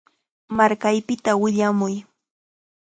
[0.57, 1.95] Markaypita willamuy.